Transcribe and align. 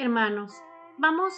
Hermanos, 0.00 0.62
vamos 0.96 1.34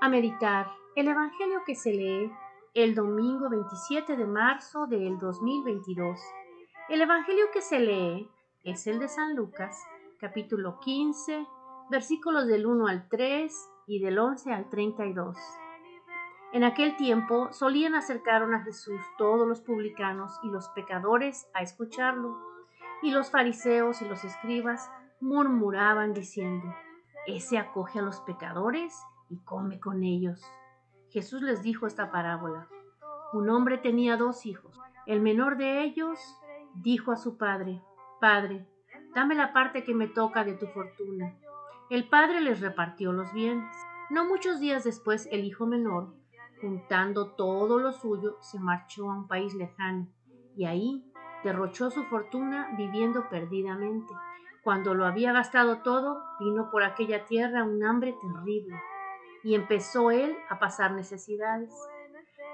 a 0.00 0.08
meditar 0.08 0.72
el 0.96 1.08
Evangelio 1.08 1.60
que 1.66 1.74
se 1.74 1.92
lee 1.92 2.32
el 2.72 2.94
domingo 2.94 3.50
27 3.50 4.16
de 4.16 4.24
marzo 4.24 4.86
del 4.86 5.18
2022. 5.18 6.18
El 6.88 7.02
Evangelio 7.02 7.44
que 7.52 7.60
se 7.60 7.78
lee 7.78 8.26
es 8.64 8.86
el 8.86 9.00
de 9.00 9.06
San 9.06 9.36
Lucas, 9.36 9.78
capítulo 10.18 10.80
15, 10.80 11.46
versículos 11.90 12.46
del 12.46 12.64
1 12.64 12.86
al 12.86 13.06
3 13.10 13.52
y 13.86 14.00
del 14.00 14.18
11 14.18 14.50
al 14.50 14.70
32. 14.70 15.36
En 16.54 16.64
aquel 16.64 16.96
tiempo 16.96 17.52
solían 17.52 17.94
acercar 17.94 18.42
a 18.44 18.62
Jesús 18.64 19.02
todos 19.18 19.46
los 19.46 19.60
publicanos 19.60 20.40
y 20.42 20.48
los 20.48 20.70
pecadores 20.70 21.50
a 21.52 21.60
escucharlo, 21.60 22.34
y 23.02 23.10
los 23.10 23.30
fariseos 23.30 24.00
y 24.00 24.08
los 24.08 24.24
escribas 24.24 24.90
murmuraban 25.20 26.14
diciendo, 26.14 26.74
Ese 27.36 27.58
acoge 27.58 27.98
a 27.98 28.02
los 28.02 28.20
pecadores 28.20 28.94
y 29.28 29.38
come 29.38 29.78
con 29.78 30.02
ellos. 30.02 30.42
Jesús 31.10 31.42
les 31.42 31.62
dijo 31.62 31.86
esta 31.86 32.10
parábola. 32.10 32.68
Un 33.32 33.50
hombre 33.50 33.78
tenía 33.78 34.16
dos 34.16 34.46
hijos. 34.46 34.78
El 35.06 35.20
menor 35.20 35.56
de 35.56 35.82
ellos 35.82 36.18
dijo 36.74 37.12
a 37.12 37.16
su 37.16 37.36
padre, 37.36 37.82
Padre, 38.20 38.66
dame 39.14 39.34
la 39.34 39.52
parte 39.52 39.84
que 39.84 39.94
me 39.94 40.08
toca 40.08 40.44
de 40.44 40.54
tu 40.54 40.66
fortuna. 40.66 41.36
El 41.88 42.08
padre 42.08 42.40
les 42.40 42.60
repartió 42.60 43.12
los 43.12 43.32
bienes. 43.32 43.74
No 44.10 44.24
muchos 44.24 44.60
días 44.60 44.84
después 44.84 45.28
el 45.30 45.44
hijo 45.44 45.66
menor 45.66 46.14
juntando 46.60 47.32
todo 47.32 47.78
lo 47.78 47.92
suyo, 47.92 48.36
se 48.40 48.58
marchó 48.58 49.10
a 49.10 49.14
un 49.14 49.26
país 49.26 49.54
lejano 49.54 50.08
y 50.56 50.66
ahí 50.66 51.04
derrochó 51.42 51.90
su 51.90 52.04
fortuna 52.04 52.74
viviendo 52.76 53.28
perdidamente. 53.28 54.12
Cuando 54.62 54.94
lo 54.94 55.06
había 55.06 55.32
gastado 55.32 55.78
todo, 55.78 56.22
vino 56.38 56.70
por 56.70 56.82
aquella 56.82 57.24
tierra 57.24 57.64
un 57.64 57.82
hambre 57.82 58.14
terrible 58.20 58.78
y 59.42 59.54
empezó 59.54 60.10
él 60.10 60.36
a 60.50 60.58
pasar 60.58 60.92
necesidades. 60.92 61.72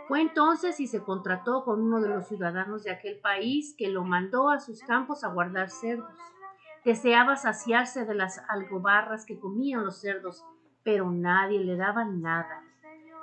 Fue 0.06 0.20
entonces 0.20 0.78
y 0.78 0.86
se 0.86 1.02
contrató 1.02 1.64
con 1.64 1.80
uno 1.80 2.00
de 2.00 2.08
los 2.08 2.28
ciudadanos 2.28 2.84
de 2.84 2.92
aquel 2.92 3.18
país 3.18 3.74
que 3.76 3.88
lo 3.88 4.04
mandó 4.04 4.50
a 4.50 4.60
sus 4.60 4.80
campos 4.82 5.24
a 5.24 5.28
guardar 5.28 5.68
cerdos. 5.68 6.14
Deseaba 6.84 7.34
saciarse 7.34 8.04
de 8.04 8.14
las 8.14 8.40
algobarras 8.48 9.26
que 9.26 9.40
comían 9.40 9.84
los 9.84 10.00
cerdos, 10.00 10.44
pero 10.84 11.10
nadie 11.10 11.58
le 11.58 11.76
daba 11.76 12.04
nada. 12.04 12.62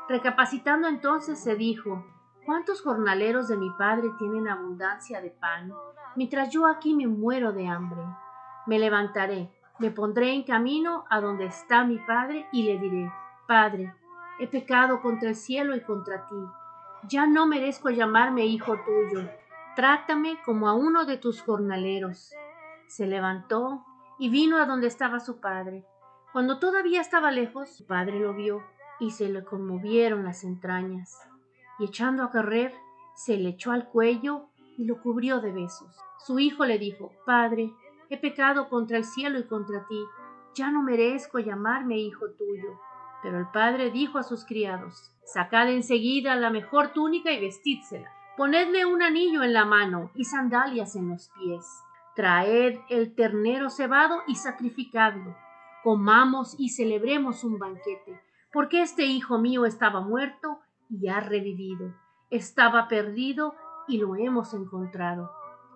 Recapacitando 0.09 0.89
entonces 0.89 1.39
se 1.39 1.55
dijo, 1.55 2.05
¿cuántos 2.45 2.81
jornaleros 2.81 3.47
de 3.47 3.55
mi 3.55 3.69
padre 3.69 4.09
tienen 4.19 4.49
abundancia 4.49 5.21
de 5.21 5.29
pan, 5.31 5.71
mientras 6.17 6.49
yo 6.49 6.67
aquí 6.67 6.93
me 6.93 7.07
muero 7.07 7.53
de 7.53 7.65
hambre? 7.67 8.01
Me 8.65 8.79
levantaré, 8.79 9.49
me 9.79 9.91
pondré 9.91 10.33
en 10.33 10.43
camino 10.43 11.05
a 11.09 11.19
donde 11.19 11.45
está 11.45 11.83
mi 11.83 11.97
padre 11.99 12.47
y 12.51 12.63
le 12.63 12.77
diré, 12.77 13.11
Padre, 13.47 13.93
he 14.39 14.47
pecado 14.47 15.01
contra 15.01 15.29
el 15.29 15.35
cielo 15.35 15.75
y 15.75 15.81
contra 15.81 16.27
ti. 16.27 16.35
Ya 17.09 17.27
no 17.27 17.45
merezco 17.45 17.89
llamarme 17.89 18.45
hijo 18.45 18.77
tuyo. 18.77 19.29
Trátame 19.75 20.37
como 20.45 20.69
a 20.69 20.73
uno 20.73 21.05
de 21.05 21.17
tus 21.17 21.41
jornaleros. 21.41 22.31
Se 22.87 23.07
levantó 23.07 23.83
y 24.19 24.29
vino 24.29 24.57
a 24.57 24.65
donde 24.65 24.87
estaba 24.87 25.19
su 25.19 25.39
padre. 25.39 25.85
Cuando 26.31 26.59
todavía 26.59 27.01
estaba 27.01 27.31
lejos, 27.31 27.69
su 27.69 27.85
padre 27.85 28.19
lo 28.19 28.33
vio 28.33 28.63
y 28.99 29.11
se 29.11 29.29
le 29.29 29.43
conmovieron 29.43 30.23
las 30.23 30.43
entrañas, 30.43 31.19
y 31.79 31.85
echando 31.85 32.23
a 32.23 32.31
correr, 32.31 32.73
se 33.15 33.37
le 33.37 33.49
echó 33.49 33.71
al 33.71 33.89
cuello 33.89 34.47
y 34.77 34.85
lo 34.85 35.01
cubrió 35.01 35.41
de 35.41 35.51
besos. 35.51 35.95
Su 36.25 36.39
hijo 36.39 36.65
le 36.65 36.79
dijo, 36.79 37.11
Padre, 37.25 37.73
he 38.13 38.17
pecado 38.17 38.69
contra 38.69 38.97
el 38.97 39.03
cielo 39.03 39.39
y 39.39 39.43
contra 39.43 39.85
ti, 39.87 40.03
ya 40.55 40.71
no 40.71 40.81
merezco 40.81 41.39
llamarme 41.39 41.97
hijo 41.97 42.25
tuyo. 42.37 42.79
Pero 43.21 43.39
el 43.39 43.47
padre 43.51 43.91
dijo 43.91 44.17
a 44.17 44.23
sus 44.23 44.45
criados, 44.45 45.11
Sacad 45.25 45.69
enseguida 45.69 46.35
la 46.35 46.49
mejor 46.49 46.93
túnica 46.93 47.31
y 47.31 47.39
vestídsela, 47.39 48.11
ponedle 48.35 48.85
un 48.85 49.01
anillo 49.01 49.43
en 49.43 49.53
la 49.53 49.65
mano 49.65 50.11
y 50.15 50.25
sandalias 50.25 50.95
en 50.95 51.09
los 51.09 51.29
pies, 51.29 51.65
traed 52.15 52.79
el 52.89 53.15
ternero 53.15 53.69
cebado 53.69 54.21
y 54.27 54.35
sacrificadlo, 54.35 55.35
comamos 55.83 56.55
y 56.59 56.69
celebremos 56.69 57.43
un 57.43 57.57
banquete 57.57 58.21
porque 58.53 58.83
este 58.83 59.03
hijo 59.05 59.39
mío 59.39 59.65
estaba 59.65 59.99
muerto 59.99 60.59
y 60.87 61.07
ha 61.07 61.19
revivido, 61.19 61.91
estaba 62.29 62.87
perdido 62.87 63.55
y 63.87 63.97
lo 63.97 64.15
hemos 64.15 64.53
encontrado. 64.53 65.31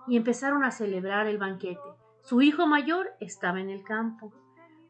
Y 0.08 0.16
empezaron 0.16 0.64
a 0.64 0.72
celebrar 0.72 1.26
el 1.26 1.40
banquete. 1.40 1.90
Su 2.28 2.42
hijo 2.42 2.68
mayor 2.68 3.16
estaba 3.22 3.62
en 3.62 3.70
el 3.70 3.86
campo. 3.86 4.34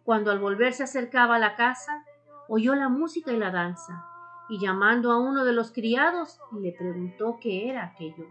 Cuando 0.03 0.31
al 0.31 0.39
volver 0.39 0.73
se 0.73 0.81
acercaba 0.81 1.35
a 1.35 1.39
la 1.39 1.55
casa, 1.55 2.03
oyó 2.47 2.73
la 2.73 2.89
música 2.89 3.31
y 3.31 3.37
la 3.37 3.51
danza, 3.51 4.03
y 4.49 4.59
llamando 4.59 5.11
a 5.11 5.19
uno 5.19 5.45
de 5.45 5.53
los 5.53 5.71
criados, 5.71 6.39
le 6.51 6.71
preguntó 6.71 7.37
qué 7.39 7.69
era 7.69 7.83
aquello. 7.83 8.25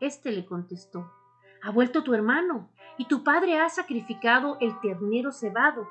Este 0.00 0.32
le 0.32 0.46
contestó, 0.46 1.12
Ha 1.62 1.70
vuelto 1.70 2.02
tu 2.02 2.12
hermano, 2.12 2.68
y 2.98 3.04
tu 3.04 3.22
padre 3.22 3.60
ha 3.60 3.68
sacrificado 3.68 4.56
el 4.60 4.80
ternero 4.80 5.30
cebado, 5.30 5.88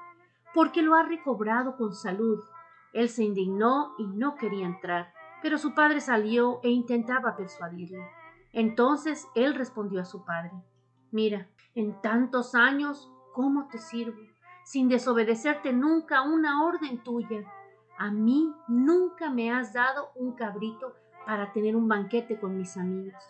porque 0.54 0.82
lo 0.82 0.96
ha 0.96 1.04
recobrado 1.04 1.78
con 1.78 1.94
salud. 1.94 2.44
Él 2.92 3.08
se 3.08 3.24
indignó 3.24 3.94
y 3.98 4.06
no 4.06 4.36
quería 4.36 4.66
entrar, 4.66 5.14
pero 5.42 5.58
su 5.58 5.74
padre 5.74 6.02
salió 6.02 6.60
e 6.64 6.72
intentaba 6.72 7.38
persuadirlo. 7.38 8.04
Entonces 8.52 9.30
él 9.34 9.56
respondió 9.56 10.02
a 10.02 10.06
su 10.06 10.26
padre, 10.26 10.52
Mira, 11.12 11.48
en 11.76 12.00
tantos 12.02 12.56
años, 12.56 13.12
¿cómo 13.34 13.68
te 13.68 13.78
sirvo? 13.78 14.20
Sin 14.64 14.90
desobedecerte 14.90 15.74
nunca 15.74 16.22
una 16.22 16.64
orden 16.64 17.04
tuya. 17.04 17.44
A 17.98 18.12
mí 18.12 18.54
nunca 18.68 19.30
me 19.30 19.52
has 19.52 19.74
dado 19.74 20.12
un 20.16 20.34
cabrito 20.34 20.96
para 21.26 21.52
tener 21.52 21.76
un 21.76 21.88
banquete 21.88 22.40
con 22.40 22.58
mis 22.58 22.78
amigos. 22.78 23.22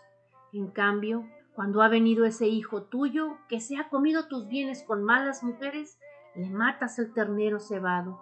En 0.51 0.68
cambio, 0.68 1.25
cuando 1.53 1.81
ha 1.81 1.89
venido 1.89 2.25
ese 2.25 2.47
hijo 2.47 2.84
tuyo 2.84 3.38
que 3.47 3.59
se 3.59 3.78
ha 3.78 3.89
comido 3.89 4.28
tus 4.28 4.47
bienes 4.47 4.84
con 4.84 5.03
malas 5.03 5.44
mujeres, 5.44 6.00
le 6.35 6.50
matas 6.50 7.00
el 7.00 7.13
ternero 7.13 7.59
cebado. 7.59 8.22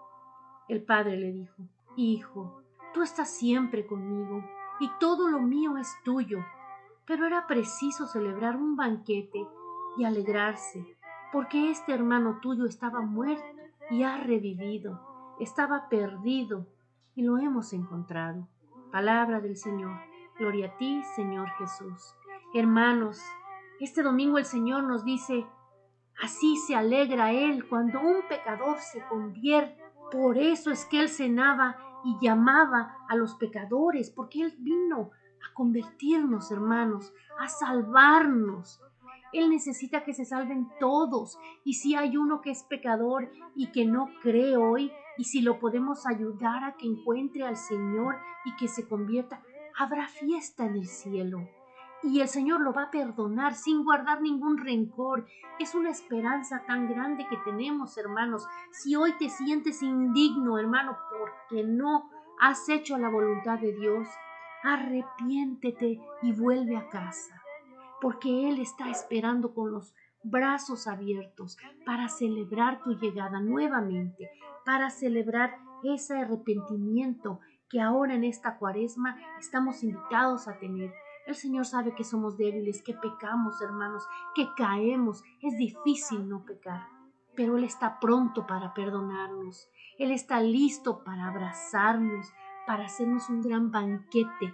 El 0.67 0.84
padre 0.84 1.17
le 1.17 1.31
dijo, 1.31 1.63
Hijo, 1.96 2.62
tú 2.94 3.01
estás 3.01 3.29
siempre 3.29 3.85
conmigo 3.85 4.44
y 4.79 4.90
todo 5.00 5.28
lo 5.29 5.40
mío 5.40 5.78
es 5.78 5.88
tuyo. 6.03 6.40
Pero 7.07 7.25
era 7.25 7.47
preciso 7.47 8.06
celebrar 8.06 8.57
un 8.57 8.75
banquete 8.75 9.47
y 9.97 10.03
alegrarse, 10.03 10.85
porque 11.31 11.72
este 11.72 11.94
hermano 11.94 12.40
tuyo 12.41 12.66
estaba 12.66 13.01
muerto 13.01 13.44
y 13.90 14.03
ha 14.03 14.18
revivido, 14.18 15.00
estaba 15.40 15.90
perdido 15.90 16.67
y 17.16 17.23
lo 17.23 17.40
hemos 17.40 17.73
encontrado. 17.73 18.47
Palabra 18.91 19.40
del 19.41 19.57
Señor. 19.57 20.00
Gloria 20.38 20.67
a 20.67 20.78
ti, 20.78 21.01
Señor 21.16 21.50
Jesús. 21.57 22.13
Hermanos, 22.53 23.19
este 23.79 24.03
domingo 24.03 24.38
el 24.38 24.46
Señor 24.46 24.84
nos 24.84 25.03
dice, 25.03 25.47
así 26.22 26.57
se 26.57 26.75
alegra 26.75 27.31
Él 27.31 27.67
cuando 27.67 28.00
un 28.00 28.28
pecador 28.28 28.78
se 28.79 29.03
convierte 29.07 29.88
por 30.12 30.38
eso 30.38 30.72
es 30.72 30.85
que 30.85 31.01
Él 31.01 31.09
cenaba 31.09 31.78
y 32.06 32.17
llamaba 32.22 32.97
a 33.09 33.16
los 33.16 33.35
pecadores, 33.35 34.09
porque 34.09 34.41
Él 34.41 34.56
vino 34.59 35.12
a 35.50 35.53
convertirnos, 35.53 36.52
hermanos, 36.52 37.13
a 37.40 37.47
salvarnos. 37.47 38.81
Él 39.34 39.50
necesita 39.50 40.03
que 40.03 40.13
se 40.13 40.25
salven 40.25 40.69
todos. 40.80 41.38
Y 41.63 41.75
si 41.75 41.96
hay 41.96 42.18
uno 42.18 42.41
que 42.41 42.52
es 42.52 42.63
pecador 42.63 43.31
y 43.56 43.72
que 43.72 43.85
no 43.85 44.09
cree 44.22 44.58
hoy, 44.58 44.91
y 45.18 45.25
si 45.25 45.41
lo 45.41 45.59
podemos 45.59 46.06
ayudar 46.06 46.63
a 46.63 46.78
que 46.78 46.85
encuentre 46.85 47.44
al 47.44 47.58
Señor 47.58 48.18
y 48.46 48.56
que 48.56 48.68
se 48.68 48.88
convierta, 48.88 49.41
habrá 49.78 50.08
fiesta 50.08 50.66
en 50.66 50.75
el 50.75 50.88
cielo 50.88 51.47
y 52.03 52.22
el 52.22 52.28
Señor 52.28 52.62
lo 52.62 52.74
va 52.74 52.84
a 52.84 52.91
perdonar 52.91 53.56
sin 53.56 53.84
guardar 53.84 54.22
ningún 54.22 54.58
rencor. 54.58 55.25
Es 55.59 55.75
una 55.75 55.90
esperanza 55.90 56.64
tan 56.68 56.88
grande 56.88 57.28
que 57.29 57.38
tenemos, 57.38 57.97
hermanos. 57.97 58.47
Si 58.72 58.96
hoy 58.96 59.14
te 59.18 59.29
sientes 59.29 59.81
indigno, 59.81 60.59
hermano, 60.59 60.97
porque 61.09 61.64
no 61.64 62.09
has 62.40 62.70
hecho 62.70 62.97
la 62.97 63.09
voluntad 63.09 63.59
de 63.59 63.73
Dios, 63.73 64.08
arrepiéntete 64.63 65.99
y 66.21 66.31
vuelve 66.33 66.77
a 66.77 66.89
casa, 66.89 67.41
porque 68.01 68.49
Él 68.49 68.59
está 68.59 68.89
esperando 68.89 69.53
con 69.53 69.71
los 69.71 69.93
brazos 70.23 70.87
abiertos 70.87 71.57
para 71.85 72.09
celebrar 72.09 72.83
tu 72.83 72.93
llegada 72.93 73.39
nuevamente, 73.39 74.29
para 74.65 74.89
celebrar 74.89 75.57
ese 75.83 76.17
arrepentimiento 76.17 77.39
que 77.69 77.81
ahora 77.81 78.15
en 78.15 78.23
esta 78.23 78.57
cuaresma 78.57 79.17
estamos 79.39 79.83
invitados 79.83 80.47
a 80.47 80.57
tener 80.57 80.93
el 81.27 81.35
Señor 81.35 81.65
sabe 81.65 81.93
que 81.93 82.05
somos 82.05 82.37
débiles, 82.37 82.81
que 82.81 82.93
pecamos, 82.93 83.61
hermanos, 83.61 84.07
que 84.33 84.47
caemos. 84.55 85.25
Es 85.41 85.57
difícil 85.57 86.29
no 86.29 86.45
pecar, 86.45 86.87
pero 87.35 87.57
Él 87.57 87.65
está 87.65 87.99
pronto 87.99 88.47
para 88.47 88.73
perdonarnos. 88.73 89.67
Él 89.99 90.11
está 90.11 90.39
listo 90.39 91.03
para 91.03 91.27
abrazarnos, 91.27 92.31
para 92.67 92.85
hacernos 92.85 93.29
un 93.29 93.41
gran 93.41 93.72
banquete. 93.72 94.53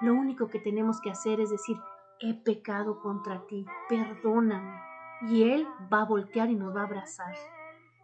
Lo 0.00 0.14
único 0.14 0.48
que 0.48 0.60
tenemos 0.60 1.00
que 1.00 1.10
hacer 1.10 1.40
es 1.40 1.50
decir, 1.50 1.76
he 2.20 2.32
pecado 2.32 3.00
contra 3.00 3.46
ti, 3.46 3.66
perdóname. 3.88 4.80
Y 5.28 5.42
Él 5.42 5.66
va 5.92 6.02
a 6.02 6.06
voltear 6.06 6.48
y 6.50 6.54
nos 6.54 6.74
va 6.74 6.82
a 6.82 6.84
abrazar. 6.84 7.34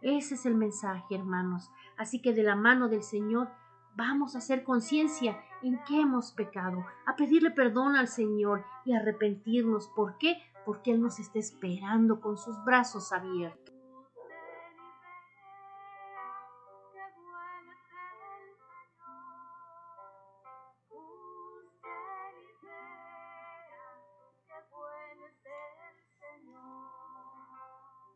Ese 0.01 0.35
es 0.35 0.45
el 0.45 0.55
mensaje, 0.55 1.15
hermanos. 1.15 1.71
Así 1.97 2.21
que 2.21 2.33
de 2.33 2.43
la 2.43 2.55
mano 2.55 2.89
del 2.89 3.01
Señor 3.01 3.47
vamos 3.95 4.35
a 4.35 4.39
hacer 4.39 4.63
conciencia 4.63 5.41
en 5.63 5.81
que 5.85 6.01
hemos 6.01 6.33
pecado, 6.33 6.85
a 7.05 7.15
pedirle 7.15 7.51
perdón 7.51 7.95
al 7.95 8.09
Señor 8.09 8.65
y 8.83 8.93
arrepentirnos. 8.93 9.87
¿Por 9.95 10.17
qué? 10.17 10.37
Porque 10.65 10.91
Él 10.91 11.01
nos 11.01 11.19
está 11.19 11.39
esperando 11.39 12.19
con 12.19 12.37
sus 12.37 12.61
brazos 12.65 13.13
abiertos. 13.13 13.74